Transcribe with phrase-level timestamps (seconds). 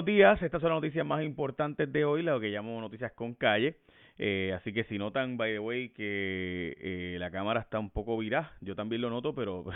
[0.00, 0.42] buenos días.
[0.42, 3.76] Estas son las noticias más importantes de hoy, lo que llamo noticias con calle.
[4.16, 8.16] Eh, así que si notan, by the way, que eh, la cámara está un poco
[8.16, 9.66] virada, yo también lo noto, pero,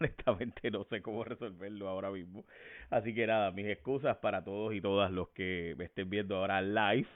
[0.00, 2.46] honestamente no sé cómo resolverlo ahora mismo.
[2.88, 6.62] Así que nada, mis excusas para todos y todas los que me estén viendo ahora
[6.62, 7.08] live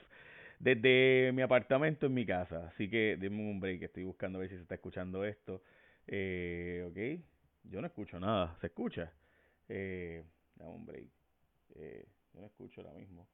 [0.59, 2.67] desde mi apartamento en mi casa.
[2.67, 5.63] Así que denme un break, estoy buscando a ver si se está escuchando esto.
[6.05, 9.11] Eh, ok, yo no escucho nada, ¿se escucha?
[9.67, 10.23] Eh,
[10.55, 11.07] dame un break.
[11.75, 13.27] Eh, yo no escucho ahora mismo.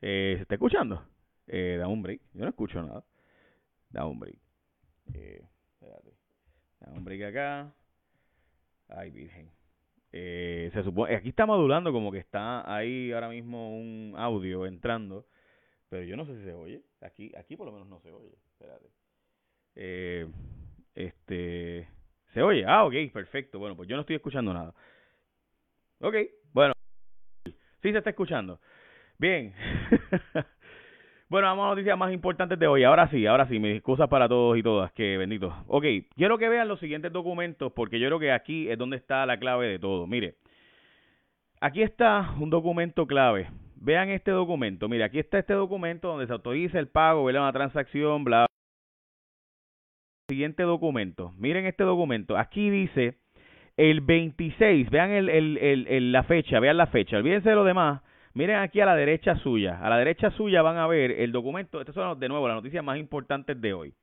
[0.00, 1.04] Eh, ¿Se está escuchando?
[1.46, 2.20] Eh, da un break.
[2.34, 3.04] Yo no escucho nada.
[3.90, 4.38] Da un break.
[5.14, 6.14] Eh, espérate.
[6.80, 7.74] Da un break acá.
[8.88, 9.50] Ay, virgen.
[10.12, 15.26] Eh, se supone, aquí está modulando como que está ahí ahora mismo un audio entrando,
[15.90, 16.82] pero yo no sé si se oye.
[17.02, 18.34] Aquí, aquí por lo menos no se oye.
[18.52, 18.90] Espérate.
[19.74, 20.26] Eh,
[20.94, 21.88] este,
[22.32, 22.64] se oye.
[22.66, 23.58] Ah, ok, perfecto.
[23.58, 24.74] Bueno, pues yo no estoy escuchando nada.
[26.00, 26.14] Ok.
[27.82, 28.58] Sí se está escuchando.
[29.18, 29.52] Bien.
[31.28, 32.84] bueno, vamos a noticias más importantes de hoy.
[32.84, 35.54] Ahora sí, ahora sí, mis excusas para todos y todas, que bendito.
[35.68, 35.84] Ok,
[36.16, 39.38] quiero que vean los siguientes documentos porque yo creo que aquí es donde está la
[39.38, 40.06] clave de todo.
[40.06, 40.36] Mire,
[41.60, 43.48] aquí está un documento clave.
[43.76, 44.88] Vean este documento.
[44.88, 47.42] Mire, aquí está este documento donde se autoriza el pago, ¿verdad?
[47.42, 48.46] Una transacción, bla.
[50.28, 51.32] Siguiente documento.
[51.38, 52.36] Miren este documento.
[52.36, 53.18] Aquí dice
[53.78, 58.02] el 26, vean el, el, el, la fecha, vean la fecha, olvídense de lo demás.
[58.34, 61.80] Miren aquí a la derecha suya, a la derecha suya van a ver el documento,
[61.80, 63.94] estas son de nuevo las noticias más importantes de hoy.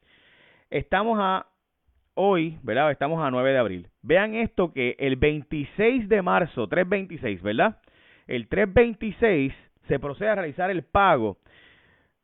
[0.69, 1.47] Estamos a
[2.13, 2.89] hoy, ¿verdad?
[2.89, 3.87] Estamos a 9 de abril.
[4.01, 7.77] Vean esto que el 26 de marzo, 326, ¿verdad?
[8.27, 9.53] El 326
[9.89, 11.37] se procede a realizar el pago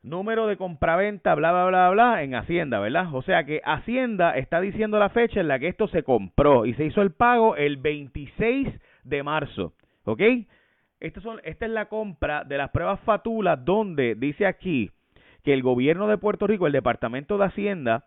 [0.03, 3.13] número de compraventa, bla, bla, bla, bla, en Hacienda, ¿verdad?
[3.13, 6.73] O sea que Hacienda está diciendo la fecha en la que esto se compró y
[6.73, 8.67] se hizo el pago el 26
[9.03, 9.73] de marzo,
[10.05, 10.21] ¿ok?
[11.21, 14.91] Son, esta es la compra de las pruebas fatulas donde dice aquí
[15.43, 18.05] que el gobierno de Puerto Rico, el Departamento de Hacienda,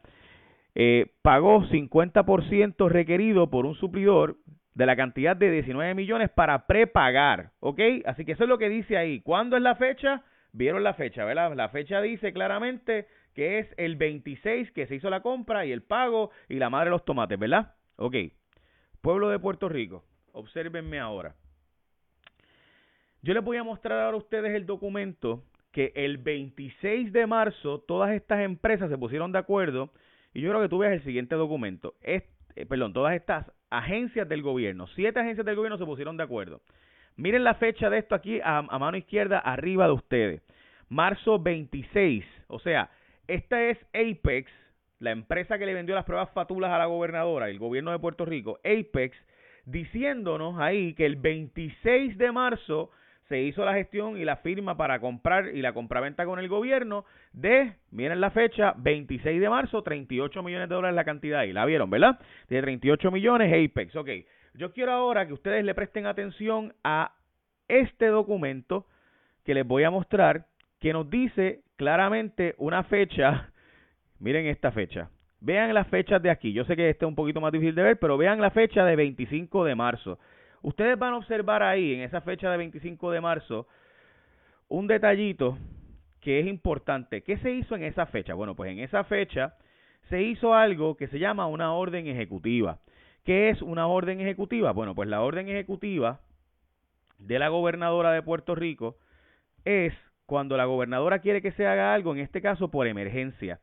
[0.76, 4.36] eh, pagó 50% requerido por un suplidor
[4.74, 7.80] de la cantidad de 19 millones para prepagar, ¿ok?
[8.06, 9.20] Así que eso es lo que dice ahí.
[9.20, 10.22] ¿Cuándo es la fecha?
[10.54, 11.52] Vieron la fecha, ¿verdad?
[11.56, 15.82] La fecha dice claramente que es el 26 que se hizo la compra y el
[15.82, 17.74] pago y la madre de los tomates, ¿verdad?
[17.96, 18.14] Ok.
[19.00, 21.34] Pueblo de Puerto Rico, obsérvenme ahora.
[23.20, 25.42] Yo les voy a mostrar ahora a ustedes el documento
[25.72, 29.90] que el 26 de marzo todas estas empresas se pusieron de acuerdo
[30.32, 31.96] y yo creo que tú veas el siguiente documento.
[32.00, 32.28] Eh,
[32.68, 36.60] perdón, todas estas agencias del gobierno, siete agencias del gobierno se pusieron de acuerdo.
[37.16, 40.42] Miren la fecha de esto aquí a, mano izquierda arriba de ustedes.
[40.88, 42.24] Marzo 26.
[42.48, 42.90] O sea,
[43.28, 44.50] esta es Apex,
[44.98, 48.24] la empresa que le vendió las pruebas fatulas a la gobernadora, el gobierno de Puerto
[48.24, 49.16] Rico, Apex,
[49.64, 52.90] diciéndonos ahí que el 26 de marzo
[53.28, 57.04] se hizo la gestión y la firma para comprar y la compraventa con el gobierno
[57.32, 61.52] de, miren la fecha, 26 de marzo, 38 millones de dólares la cantidad ahí.
[61.52, 62.18] La vieron, ¿verdad?
[62.48, 64.10] De 38 millones Apex, ok.
[64.56, 67.12] Yo quiero ahora que ustedes le presten atención a
[67.66, 68.86] este documento
[69.44, 70.46] que les voy a mostrar,
[70.78, 73.50] que nos dice claramente una fecha.
[74.20, 75.10] Miren esta fecha.
[75.40, 76.52] Vean las fechas de aquí.
[76.52, 78.84] Yo sé que este es un poquito más difícil de ver, pero vean la fecha
[78.84, 80.20] de 25 de marzo.
[80.62, 83.66] Ustedes van a observar ahí, en esa fecha de 25 de marzo,
[84.68, 85.58] un detallito
[86.20, 87.22] que es importante.
[87.22, 88.34] ¿Qué se hizo en esa fecha?
[88.34, 89.56] Bueno, pues en esa fecha
[90.08, 92.78] se hizo algo que se llama una orden ejecutiva.
[93.24, 94.72] ¿Qué es una orden ejecutiva?
[94.72, 96.20] Bueno, pues la orden ejecutiva
[97.18, 98.96] de la gobernadora de Puerto Rico
[99.64, 99.94] es
[100.26, 103.60] cuando la gobernadora quiere que se haga algo, en este caso por emergencia.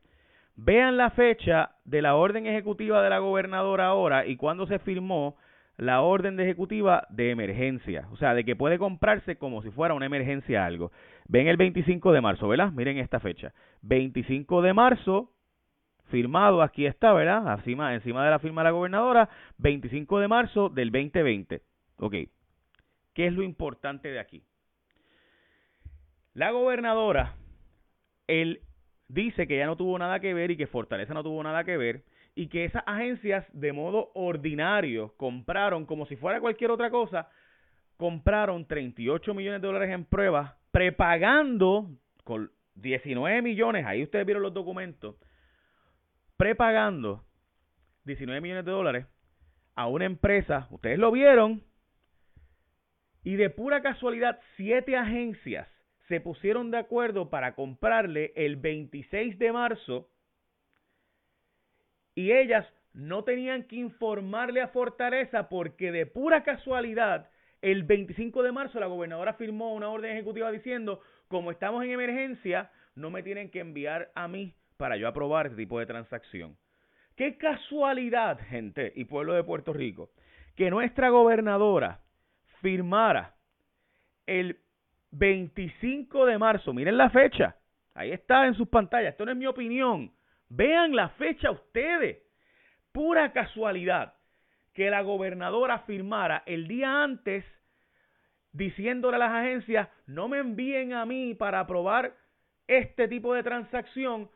[0.56, 5.36] Vean la fecha de la orden ejecutiva de la gobernadora ahora y cuando se firmó
[5.76, 9.94] la orden de ejecutiva de emergencia, o sea, de que puede comprarse como si fuera
[9.94, 10.90] una emergencia algo.
[11.28, 12.72] Ven el 25 de marzo, ¿verdad?
[12.72, 13.54] Miren esta fecha.
[13.82, 15.30] 25 de marzo
[16.12, 17.54] firmado, aquí está, ¿verdad?
[17.58, 21.62] Encima, de la firma de la gobernadora, 25 de marzo del 2020.
[21.96, 22.14] Ok,
[23.14, 24.44] ¿qué es lo importante de aquí?
[26.34, 27.34] La gobernadora,
[28.26, 28.60] él
[29.08, 31.78] dice que ya no tuvo nada que ver y que Fortaleza no tuvo nada que
[31.78, 32.04] ver
[32.34, 37.28] y que esas agencias de modo ordinario compraron como si fuera cualquier otra cosa,
[37.96, 41.90] compraron 38 millones de dólares en pruebas, prepagando
[42.24, 45.16] con 19 millones, ahí ustedes vieron los documentos,
[46.36, 47.24] prepagando
[48.04, 49.06] 19 millones de dólares
[49.74, 51.62] a una empresa, ustedes lo vieron,
[53.24, 55.68] y de pura casualidad, siete agencias
[56.08, 60.10] se pusieron de acuerdo para comprarle el 26 de marzo
[62.14, 67.30] y ellas no tenían que informarle a Fortaleza porque de pura casualidad
[67.62, 72.72] El 25 de marzo la gobernadora firmó una orden ejecutiva diciendo, como estamos en emergencia,
[72.96, 76.56] no me tienen que enviar a mí para yo aprobar este tipo de transacción.
[77.14, 80.10] Qué casualidad, gente y pueblo de Puerto Rico,
[80.56, 82.00] que nuestra gobernadora
[82.60, 83.36] firmara
[84.26, 84.58] el
[85.12, 87.54] 25 de marzo, miren la fecha,
[87.94, 90.12] ahí está en sus pantallas, esto no es mi opinión,
[90.48, 92.18] vean la fecha ustedes,
[92.90, 94.14] pura casualidad
[94.74, 97.44] que la gobernadora firmara el día antes
[98.50, 102.16] diciéndole a las agencias, no me envíen a mí para aprobar
[102.66, 104.28] este tipo de transacción,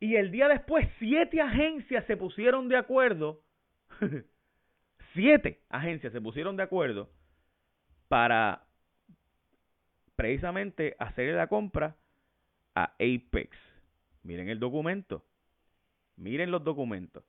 [0.00, 3.42] y el día después siete agencias se pusieron de acuerdo,
[5.14, 7.10] siete agencias se pusieron de acuerdo
[8.08, 8.64] para
[10.14, 11.96] precisamente hacer la compra
[12.74, 13.56] a Apex.
[14.22, 15.24] Miren el documento.
[16.16, 17.24] Miren los documentos.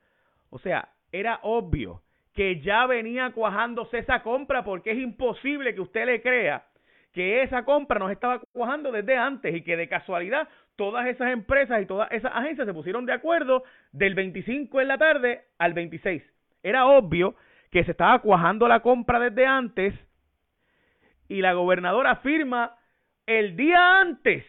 [0.49, 2.03] O sea, era obvio
[2.33, 6.65] que ya venía cuajándose esa compra porque es imposible que usted le crea
[7.11, 10.47] que esa compra nos estaba cuajando desde antes y que de casualidad
[10.77, 14.97] todas esas empresas y todas esas agencias se pusieron de acuerdo del 25 en la
[14.97, 16.23] tarde al 26.
[16.63, 17.35] Era obvio
[17.71, 19.93] que se estaba cuajando la compra desde antes
[21.27, 22.77] y la gobernadora firma
[23.25, 24.45] el día antes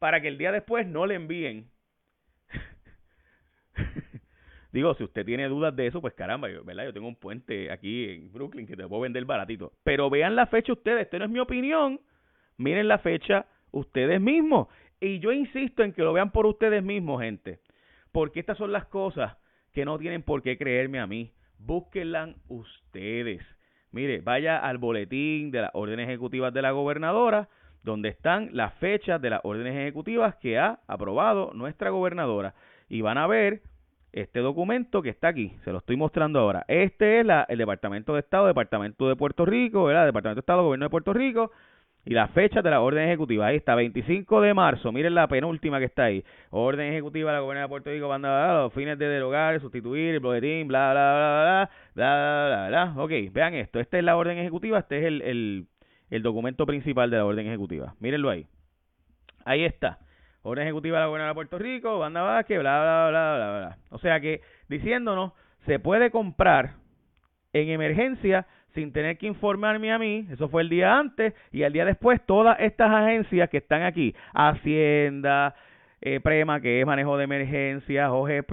[0.00, 1.70] para que el día después no le envíen.
[4.72, 6.84] Digo, si usted tiene dudas de eso, pues caramba, yo, ¿verdad?
[6.84, 9.72] Yo tengo un puente aquí en Brooklyn que te puedo vender baratito.
[9.82, 12.00] Pero vean la fecha ustedes, esto no es mi opinión.
[12.56, 14.68] Miren la fecha ustedes mismos.
[15.00, 17.60] Y yo insisto en que lo vean por ustedes mismos, gente.
[18.12, 19.36] Porque estas son las cosas
[19.72, 21.32] que no tienen por qué creerme a mí.
[21.58, 23.42] Búsquenlas ustedes.
[23.92, 27.48] Mire, vaya al boletín de las órdenes ejecutivas de la gobernadora,
[27.82, 32.54] donde están las fechas de las órdenes ejecutivas que ha aprobado nuestra gobernadora.
[32.88, 33.62] Y van a ver
[34.12, 35.56] este documento que está aquí.
[35.64, 36.64] Se lo estoy mostrando ahora.
[36.68, 40.04] Este es la, el Departamento de Estado, Departamento de Puerto Rico, ¿verdad?
[40.04, 41.52] Departamento de Estado, Gobierno de Puerto Rico
[42.04, 43.46] y la fecha de la orden ejecutiva.
[43.46, 44.90] Ahí está, 25 de marzo.
[44.92, 46.24] Miren la penúltima que está ahí.
[46.50, 50.20] Orden ejecutiva de la Gobernadora de Puerto Rico, banda, los fines de derogar, sustituir, el
[50.20, 53.02] boletín, bla, bla, bla, bla, bla, bla, bla.
[53.02, 53.80] Ok, vean esto.
[53.80, 54.78] Esta es la orden ejecutiva.
[54.78, 55.66] Este es el, el,
[56.10, 57.94] el documento principal de la orden ejecutiva.
[58.00, 58.46] Mírenlo ahí.
[59.44, 59.98] Ahí está.
[60.42, 63.78] Orden ejecutiva de la Gobernadora de Puerto Rico, banda Vázquez, bla, bla, bla, bla, bla.
[63.90, 65.32] O sea que, diciéndonos,
[65.66, 66.76] se puede comprar
[67.52, 71.72] en emergencia sin tener que informarme a mí, eso fue el día antes, y el
[71.72, 75.54] día después todas estas agencias que están aquí, Hacienda,
[76.00, 78.52] eh, Prema, que es manejo de emergencias, OGP,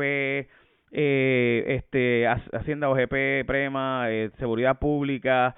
[0.91, 5.55] eh, este, Hacienda, OGP, Prema, eh, Seguridad Pública,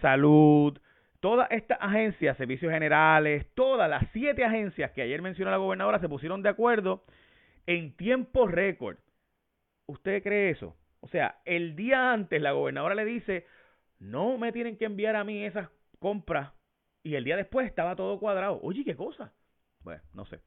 [0.00, 0.78] Salud,
[1.18, 6.08] todas estas agencias, servicios generales, todas las siete agencias que ayer mencionó la gobernadora se
[6.08, 7.02] pusieron de acuerdo
[7.66, 8.98] en tiempo récord.
[9.86, 10.76] ¿Usted cree eso?
[11.00, 13.46] O sea, el día antes la gobernadora le dice,
[13.98, 15.68] no me tienen que enviar a mí esas
[15.98, 16.52] compras.
[17.02, 18.60] Y el día después estaba todo cuadrado.
[18.62, 19.32] Oye, ¿qué cosa?
[19.82, 20.40] Bueno, no sé.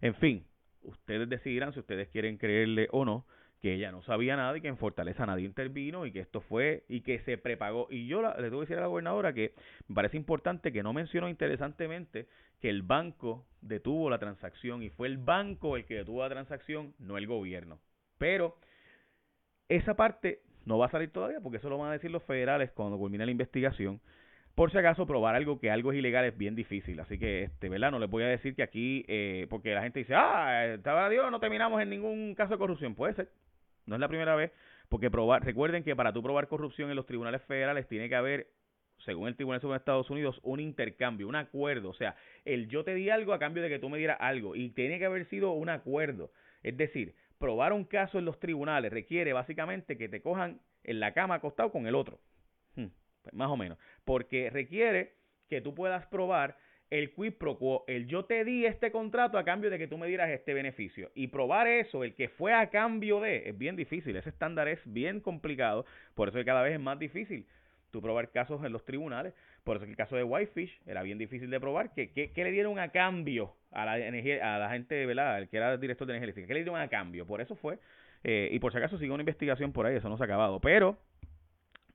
[0.00, 0.46] En fin,
[0.82, 3.26] ustedes decidirán si ustedes quieren creerle o no
[3.64, 6.84] que ella no sabía nada y que en Fortaleza nadie intervino y que esto fue
[6.86, 7.88] y que se prepagó.
[7.90, 9.54] Y yo le tengo que decir a la gobernadora que
[9.88, 12.28] me parece importante que no mencionó interesantemente
[12.60, 16.94] que el banco detuvo la transacción y fue el banco el que detuvo la transacción,
[16.98, 17.80] no el gobierno.
[18.18, 18.58] Pero
[19.70, 22.70] esa parte no va a salir todavía porque eso lo van a decir los federales
[22.72, 24.00] cuando culmine la investigación.
[24.54, 27.00] Por si acaso, probar algo que algo es ilegal es bien difícil.
[27.00, 27.90] Así que, este, ¿verdad?
[27.90, 31.28] No les voy a decir que aquí, eh, porque la gente dice, ah, estaba Dios,
[31.30, 32.94] no terminamos en ningún caso de corrupción.
[32.94, 33.28] Puede ser.
[33.86, 34.52] No es la primera vez.
[34.88, 38.46] Porque probar, recuerden que para tú probar corrupción en los tribunales federales tiene que haber,
[39.04, 41.90] según el Tribunal Supremo de Estados Unidos, un intercambio, un acuerdo.
[41.90, 44.54] O sea, el yo te di algo a cambio de que tú me dieras algo.
[44.54, 46.30] Y tiene que haber sido un acuerdo.
[46.62, 51.12] Es decir, probar un caso en los tribunales requiere básicamente que te cojan en la
[51.12, 52.20] cama acostado con el otro.
[52.76, 52.86] Hmm,
[53.22, 53.78] pues más o menos.
[54.04, 55.14] Porque requiere
[55.48, 56.56] que tú puedas probar
[56.90, 59.98] el quid pro quo, el yo te di este contrato a cambio de que tú
[59.98, 61.10] me dieras este beneficio.
[61.14, 64.14] Y probar eso, el que fue a cambio de, es bien difícil.
[64.16, 65.86] Ese estándar es bien complicado.
[66.14, 67.46] Por eso cada vez es más difícil
[67.90, 69.34] tú probar casos en los tribunales.
[69.64, 71.92] Por eso que el caso de Whitefish era bien difícil de probar.
[71.94, 75.38] ¿Qué, qué, le dieron a cambio a la, energía, a la gente, ¿verdad?
[75.38, 76.46] El que era el director de energía eléctrica.
[76.46, 77.26] ¿Qué le dieron a cambio?
[77.26, 77.78] Por eso fue.
[78.22, 80.60] Eh, y por si acaso sigue una investigación por ahí, eso no se ha acabado.
[80.60, 80.98] Pero,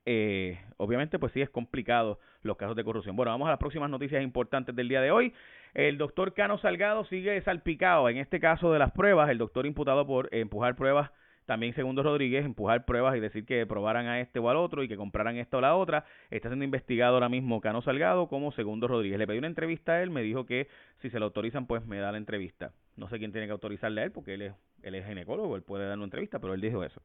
[0.05, 3.15] eh, obviamente, pues sí es complicado los casos de corrupción.
[3.15, 5.33] Bueno, vamos a las próximas noticias importantes del día de hoy.
[5.75, 9.29] El doctor Cano Salgado sigue salpicado en este caso de las pruebas.
[9.29, 11.11] El doctor imputado por empujar pruebas
[11.50, 14.88] también Segundo Rodríguez empujar pruebas y decir que probaran a este o al otro y
[14.88, 16.06] que compraran esta o la otra.
[16.29, 19.18] Está siendo investigado ahora mismo Cano Salgado como Segundo Rodríguez.
[19.18, 20.68] Le pedí una entrevista a él, me dijo que
[21.00, 22.72] si se lo autorizan, pues me da la entrevista.
[22.98, 24.53] No sé quién tiene que autorizarle a él porque él es,
[24.84, 27.01] él es ginecólogo, él puede dar una entrevista, pero él dijo eso.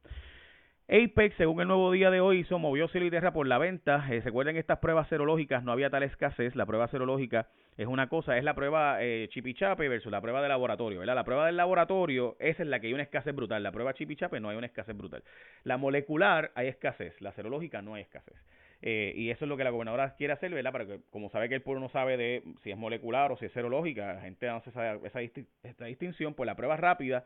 [0.87, 4.05] Apex, según el nuevo día de hoy, hizo, movió cielo y tierra por la venta.
[4.11, 6.55] Eh, recuerden estas pruebas serológicas, no había tal escasez.
[6.55, 10.49] La prueba serológica es una cosa, es la prueba eh, chipichape versus la prueba de
[10.49, 11.15] laboratorio, ¿verdad?
[11.15, 13.63] La prueba del laboratorio, esa es la que hay una escasez brutal.
[13.63, 15.23] La prueba chipichape no hay una escasez brutal.
[15.63, 18.35] La molecular hay escasez, la serológica no hay escasez.
[18.83, 20.71] Eh, y eso es lo que la gobernadora quiere hacer, ¿verdad?
[20.71, 23.45] Para que, como sabe que el pueblo no sabe de si es molecular o si
[23.45, 27.25] es serológica, la gente no hace esa, distinción, pues la prueba rápida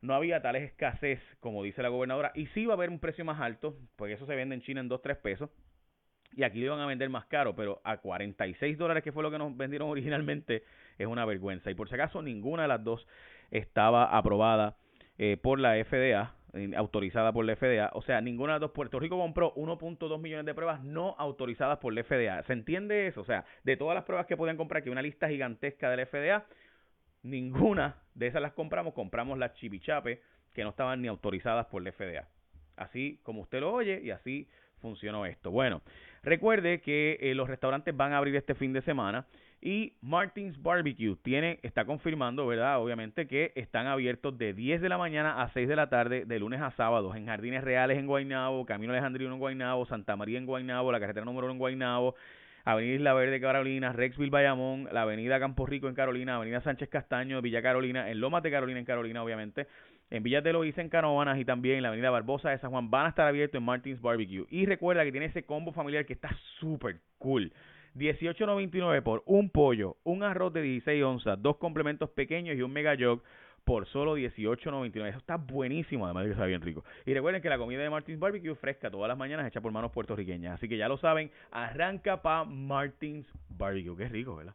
[0.00, 3.24] no había tal escasez como dice la gobernadora y sí va a haber un precio
[3.24, 5.50] más alto, porque eso se vende en China en 2, 3 pesos
[6.36, 9.30] y aquí lo iban a vender más caro, pero a 46 dólares que fue lo
[9.30, 10.64] que nos vendieron originalmente
[10.98, 11.70] es una vergüenza.
[11.70, 13.06] Y por si acaso ninguna de las dos
[13.50, 14.76] estaba aprobada
[15.18, 16.34] eh, por la FDA,
[16.76, 20.46] autorizada por la FDA, o sea, ninguna de las dos, Puerto Rico compró 1.2 millones
[20.46, 23.20] de pruebas no autorizadas por la FDA, ¿se entiende eso?
[23.20, 26.06] O sea, de todas las pruebas que podían comprar, que una lista gigantesca de la
[26.06, 26.46] FDA,
[27.22, 30.20] ninguna de esas las compramos, compramos las chipichape
[30.52, 32.28] que no estaban ni autorizadas por la FDA.
[32.76, 34.48] Así como usted lo oye y así
[34.80, 35.50] funcionó esto.
[35.50, 35.82] Bueno,
[36.22, 39.26] recuerde que eh, los restaurantes van a abrir este fin de semana
[39.60, 42.80] y Martins Barbecue tiene, está confirmando, ¿verdad?
[42.82, 46.38] Obviamente que están abiertos de 10 de la mañana a 6 de la tarde, de
[46.38, 50.46] lunes a sábados, en Jardines Reales en Guaynabo, Camino Alejandrino en Guaynabo, Santa María en
[50.46, 52.14] Guaynabo, la carretera número 1 en Guaynabo,
[52.64, 57.40] Avenida Isla Verde Carolina, Rexville Bayamón, la Avenida Campo Rico en Carolina, Avenida Sánchez Castaño,
[57.42, 59.66] Villa Carolina, en Lomas de Carolina en Carolina, obviamente,
[60.10, 62.90] en Villa de Loíza en Canovanas y también en la Avenida Barbosa de San Juan
[62.90, 64.46] van a estar abiertos en Martins Barbecue.
[64.50, 67.52] Y recuerda que tiene ese combo familiar que está súper cool.
[67.96, 72.94] 18.99 por un pollo, un arroz de 16 onzas, dos complementos pequeños y un mega
[72.98, 73.22] jog
[73.64, 75.08] por solo 18.99.
[75.08, 76.84] Eso está buenísimo, además de que está bien rico.
[77.06, 79.92] Y recuerden que la comida de Martins Barbecue fresca todas las mañanas hecha por manos
[79.92, 80.54] puertorriqueñas.
[80.54, 83.96] Así que ya lo saben, arranca pa Martins Barbecue.
[83.96, 84.54] Qué rico, ¿verdad?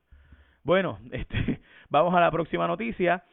[0.63, 3.23] Bueno, este, vamos a la próxima noticia.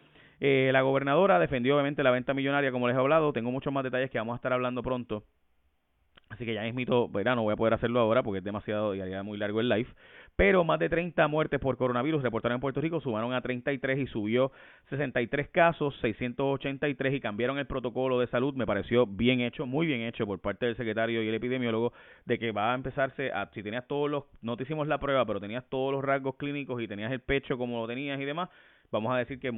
[0.41, 3.33] Eh, la gobernadora defendió obviamente la venta millonaria, como les he hablado.
[3.33, 5.25] Tengo muchos más detalles que vamos a estar hablando pronto.
[6.33, 9.03] Así que ya mismito, verá, no voy a poder hacerlo ahora porque es demasiado y
[9.03, 9.89] haría muy largo el live.
[10.35, 14.07] Pero más de 30 muertes por coronavirus reportaron en Puerto Rico, sumaron a 33 y
[14.07, 14.51] subió
[14.89, 18.55] 63 casos, 683 y cambiaron el protocolo de salud.
[18.55, 21.93] Me pareció bien hecho, muy bien hecho por parte del secretario y el epidemiólogo
[22.25, 25.27] de que va a empezarse a, si tenías todos los, no te hicimos la prueba,
[25.27, 28.49] pero tenías todos los rasgos clínicos y tenías el pecho como lo tenías y demás,
[28.91, 29.53] vamos a decir que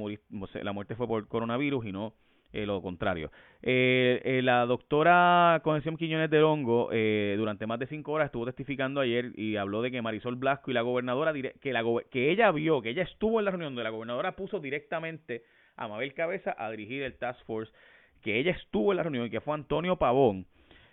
[0.61, 2.13] la muerte fue por coronavirus y no
[2.55, 3.31] eh, lo contrario.
[3.61, 6.89] Eh, eh, la doctora Concepción Quiñones de Longo
[7.37, 10.73] durante más de cinco horas estuvo testificando ayer y habló de que Marisol Blasco y
[10.73, 13.89] la gobernadora, que, la, que ella vio, que ella estuvo en la reunión donde la
[13.89, 15.43] gobernadora puso directamente
[15.75, 17.73] a Mabel Cabeza a dirigir el Task Force,
[18.21, 20.47] que ella estuvo en la reunión y que fue Antonio Pavón,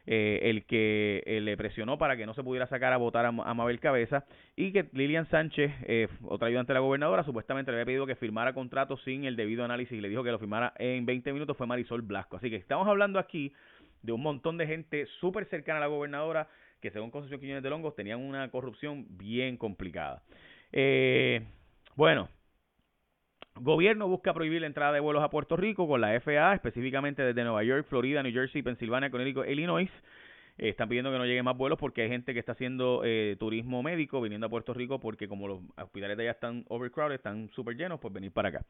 [0.07, 3.33] eh, el que eh, le presionó para que no se pudiera sacar a votar a,
[3.33, 4.25] Mabel Cabeza
[4.57, 8.17] y que Lilian Sánchez, eh, otra ayudante de la gobernadora, supuestamente le había pedido que
[8.17, 11.57] firmara contrato sin el debido análisis y le dijo que lo firmara en 20 minutos
[11.57, 12.37] fue Marisol Blasco.
[12.37, 13.53] Así que estamos hablando aquí
[14.03, 16.49] de un montón de gente súper cercana a la gobernadora
[16.81, 20.23] que según Concepción Quiñones de Longos tenían una corrupción bien complicada.
[20.73, 21.43] Eh,
[21.95, 22.29] bueno,
[23.55, 27.45] Gobierno busca prohibir la entrada de vuelos a Puerto Rico con la FAA, específicamente desde
[27.45, 29.91] Nueva York, Florida, New Jersey, Pensilvania, Connecticut, Illinois.
[30.59, 33.37] Eh, están pidiendo que no lleguen más vuelos porque hay gente que está haciendo eh,
[33.39, 37.51] turismo médico viniendo a Puerto Rico porque como los hospitales de allá están overcrowded, están
[37.51, 38.65] súper llenos, pues venir para acá.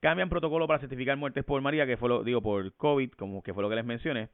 [0.00, 3.54] Cambian protocolo para certificar muertes por María, que fue lo, digo, por COVID, como que
[3.54, 4.28] fue lo que les mencioné.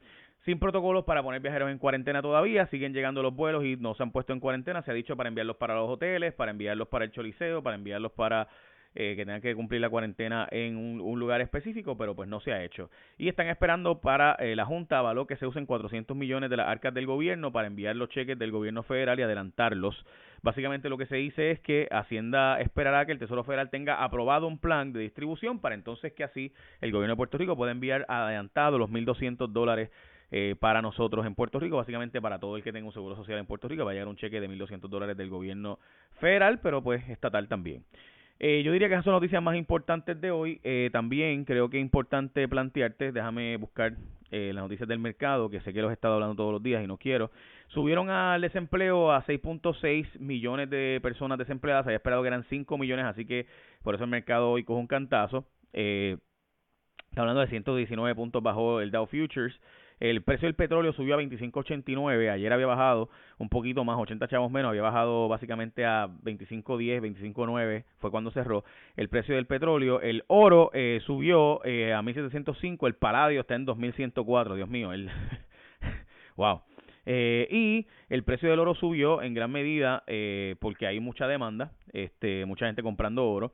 [0.45, 4.03] Sin protocolos para poner viajeros en cuarentena todavía, siguen llegando los vuelos y no se
[4.03, 4.83] han puesto en cuarentena.
[4.83, 8.13] Se ha dicho para enviarlos para los hoteles, para enviarlos para el Choliseo, para enviarlos
[8.13, 8.49] para
[8.95, 12.53] eh, que tengan que cumplir la cuarentena en un, lugar específico, pero pues no se
[12.53, 12.91] ha hecho.
[13.19, 16.69] Y están esperando para eh, la Junta avaló que se usen 400 millones de las
[16.69, 20.05] arcas del gobierno para enviar los cheques del gobierno federal y adelantarlos.
[20.43, 24.47] Básicamente lo que se dice es que Hacienda esperará que el Tesoro Federal tenga aprobado
[24.47, 28.07] un plan de distribución para entonces que así el gobierno de Puerto Rico pueda enviar
[28.09, 29.91] adelantado los 1.200 dólares
[30.33, 33.39] eh, para nosotros en Puerto Rico, básicamente para todo el que tenga un seguro social
[33.39, 35.81] en Puerto Rico, va a llegar un cheque de 1.200 dólares del gobierno
[36.21, 37.85] federal, pero pues estatal también.
[38.43, 40.61] Eh, yo diría que esas son noticias más importantes de hoy.
[40.65, 43.93] Eh, también creo que es importante plantearte, déjame buscar
[44.31, 46.83] eh, las noticias del mercado, que sé que los he estado hablando todos los días
[46.83, 47.31] y no quiero.
[47.69, 53.05] Subieron al desempleo a 6.6 millones de personas desempleadas, había esperado que eran 5 millones,
[53.05, 53.47] así que
[53.83, 55.45] por eso el mercado hoy coge un cantazo.
[55.75, 56.17] Eh,
[57.11, 59.61] está hablando de 119 puntos bajo el Dow Futures.
[60.01, 64.51] El precio del petróleo subió a 25.89, ayer había bajado un poquito más, 80 chavos
[64.51, 67.03] menos, había bajado básicamente a 25.10,
[67.35, 68.65] 25.9, fue cuando cerró
[68.97, 70.01] el precio del petróleo.
[70.01, 75.11] El oro eh, subió eh, a 1.705, el paladio está en 2.104, Dios mío, el...
[76.37, 76.63] wow.
[77.05, 81.73] Eh, y el precio del oro subió en gran medida eh, porque hay mucha demanda,
[81.93, 83.53] este, mucha gente comprando oro.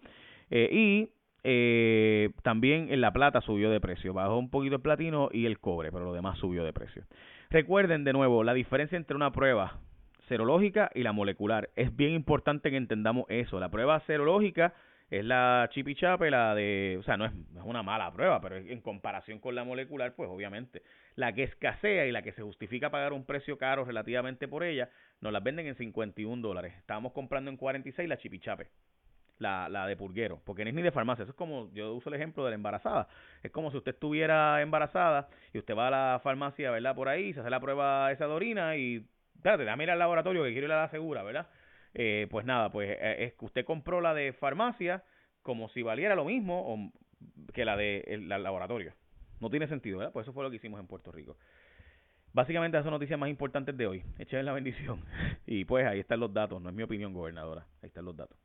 [0.50, 1.08] Eh, y
[1.42, 2.15] eh,
[2.46, 5.90] también en la plata subió de precio, bajó un poquito el platino y el cobre,
[5.90, 7.02] pero lo demás subió de precio.
[7.50, 9.80] Recuerden de nuevo la diferencia entre una prueba
[10.28, 11.70] serológica y la molecular.
[11.74, 13.58] Es bien importante que entendamos eso.
[13.58, 14.74] La prueba serológica
[15.10, 18.80] es la chipichape, la de, o sea, no es, es una mala prueba, pero en
[18.80, 20.82] comparación con la molecular, pues obviamente,
[21.16, 24.88] la que escasea y la que se justifica pagar un precio caro relativamente por ella,
[25.20, 26.74] nos las venden en 51 dólares.
[26.78, 28.68] Estábamos comprando en 46 la chipichape,
[29.38, 32.08] la, la de purguero, porque no es ni de farmacia, eso es como, yo uso
[32.08, 33.08] el ejemplo de la embarazada,
[33.42, 36.94] es como si usted estuviera embarazada y usted va a la farmacia, ¿verdad?
[36.94, 40.44] Por ahí, se hace la prueba esa de orina y, espérate, déjame ir al laboratorio
[40.44, 41.46] que quiero ir a la segura, ¿verdad?
[41.98, 45.02] eh, pues nada, pues eh, es que usted compró la de farmacia
[45.40, 46.92] como si valiera lo mismo
[47.54, 48.92] que la de el, laboratorio.
[49.40, 50.12] No tiene sentido, ¿verdad?
[50.12, 51.38] Pues eso fue lo que hicimos en Puerto Rico.
[52.34, 54.04] Básicamente esas son noticias más importantes de hoy.
[54.18, 55.02] Echen la bendición.
[55.46, 57.66] Y pues ahí están los datos, no es mi opinión, gobernadora.
[57.80, 58.36] Ahí están los datos.